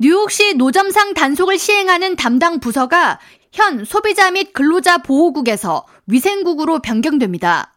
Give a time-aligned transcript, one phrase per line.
[0.00, 3.18] 뉴욕시 노점상 단속을 시행하는 담당 부서가
[3.50, 7.74] 현 소비자 및 근로자 보호국에서 위생국으로 변경됩니다.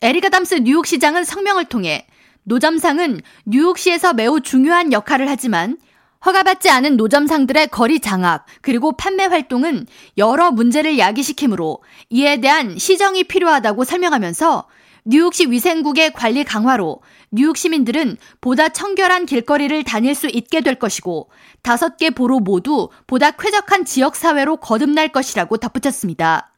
[0.00, 2.06] 에리가 담스 뉴욕시장은 성명을 통해
[2.44, 5.78] 노점상은 뉴욕시에서 매우 중요한 역할을 하지만
[6.24, 13.82] 허가받지 않은 노점상들의 거리 장악 그리고 판매 활동은 여러 문제를 야기시키므로 이에 대한 시정이 필요하다고
[13.82, 14.68] 설명하면서
[15.04, 17.00] 뉴욕시 위생국의 관리 강화로
[17.30, 21.30] 뉴욕 시민들은 보다 청결한 길거리를 다닐 수 있게 될 것이고
[21.62, 26.52] 다섯 개 borough 모두 보다 쾌적한 지역사회로 거듭날 것이라고 덧붙였습니다.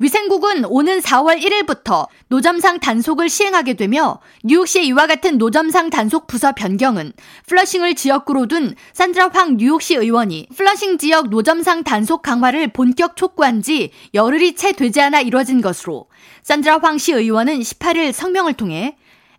[0.00, 7.12] 위생국은 오는 4월 1일부터 노점상 단속을 시행하게 되며 뉴욕시의 이와 같은 노점상 단속 부서 변경은
[7.46, 13.90] 플러싱을 지역구로 둔 산드라 황 뉴욕시 의원이 플러싱 지역 노점상 단속 강화를 본격 촉구한 지
[14.14, 16.06] 열흘이 채 되지 않아 이뤄진 것으로
[16.42, 18.96] 산드라 황 시 의원은 18일 성명을 통해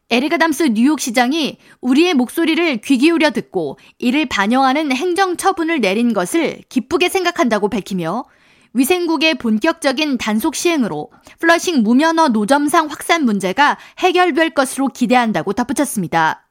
[0.09, 7.09] 에릭 아담스 뉴욕시장이 우리의 목소리를 귀 기울여 듣고 이를 반영하는 행정 처분을 내린 것을 기쁘게
[7.09, 8.25] 생각한다고 밝히며
[8.73, 16.45] 위생국의 본격적인 단속 시행으로 플러싱 무면허 노점상 확산 문제가 해결될 것으로 기대한다고 덧붙였습니다.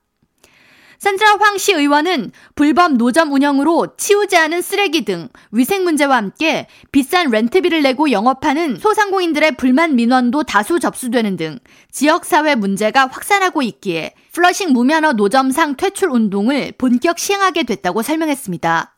[0.98, 7.30] 산드라 황 시 의원은 불법 노점 운영으로 치우지 않은 쓰레기 등 위생 문제와 함께 비싼
[7.30, 11.60] 렌트비를 내고 영업하는 소상공인들의 불만 민원도 다수 접수되는 등
[11.92, 18.97] 지역사회 문제가 확산하고 있기에 플러싱 무면허 노점상 퇴출 운동을 본격 시행하게 됐다고 설명했습니다.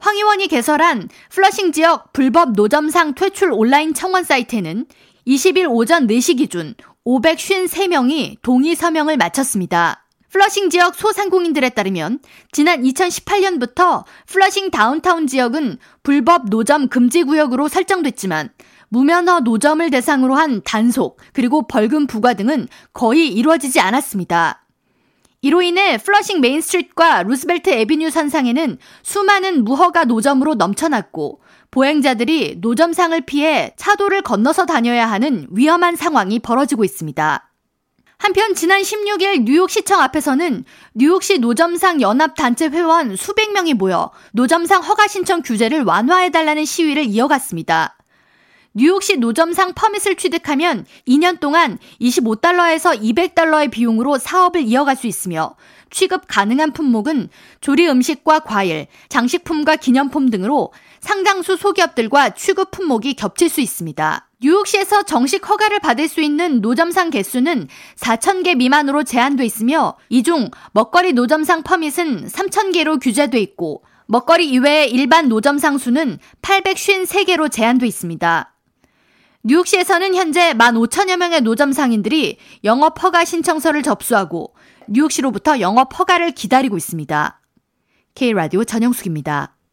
[0.00, 4.86] 황 의원이 개설한 플러싱 지역 불법 노점상 퇴출 온라인 청원 사이트에는
[5.26, 6.74] 20일 오전 4시 기준
[7.06, 10.06] 553명이 동의 서명을 마쳤습니다.
[10.30, 12.20] 플러싱 지역 소상공인들에 따르면
[12.50, 18.48] 지난 2018년부터 플러싱 다운타운 지역은 불법 노점 금지 구역으로 설정됐지만
[18.88, 24.59] 무면허 노점을 대상으로 한 단속 그리고 벌금 부과 등은 거의 이루어지지 않았습니다.
[25.42, 34.20] 이로 인해 플러싱 메인스트리트과 루스벨트 에비뉴 선상에는 수많은 무허가 노점으로 넘쳐났고 보행자들이 노점상을 피해 차도를
[34.20, 37.46] 건너서 다녀야 하는 위험한 상황이 벌어지고 있습니다.
[38.18, 40.64] 한편 지난 16일 뉴욕시청 앞에서는
[40.94, 47.96] 뉴욕시 노점상 연합단체 회원 수백 명이 모여 노점상 허가 신청 규제를 완화해달라는 시위를 이어갔습니다.
[48.72, 55.56] 뉴욕시 노점상 퍼밋을 취득하면 2년 동안 25달러에서 200달러의 비용으로 사업을 이어갈 수 있으며
[55.90, 57.30] 취급 가능한 품목은
[57.60, 64.28] 조리 음식과 과일, 장식품과 기념품 등으로 상당수 소기업들과 취급 품목이 겹칠 수 있습니다.
[64.40, 67.66] 뉴욕시에서 정식 허가를 받을 수 있는 노점상 개수는
[67.96, 75.28] 4,000개 미만으로 제한돼 있으며 이 중 먹거리 노점상 퍼밋은 3,000개로 규제돼 있고 먹거리 이외의 일반
[75.28, 78.54] 노점상 수는 853개로 제한돼 있습니다.
[79.42, 84.54] 뉴욕시에서는 현재 15,000여 명의 노점 상인들이 영업 허가 신청서를 접수하고
[84.86, 87.40] 뉴욕시로부터 영업 허가를 기다리고 있습니다.
[88.14, 89.56] K라디오 전영숙입니다.